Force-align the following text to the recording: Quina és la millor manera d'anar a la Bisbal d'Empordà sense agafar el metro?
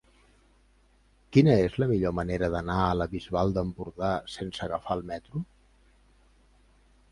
Quina 1.35 1.57
és 1.65 1.75
la 1.83 1.87
millor 1.91 2.15
manera 2.21 2.49
d'anar 2.55 2.79
a 2.87 2.97
la 3.01 3.07
Bisbal 3.13 3.55
d'Empordà 3.59 4.11
sense 4.39 4.67
agafar 4.69 4.99
el 5.01 5.07
metro? 5.13 5.45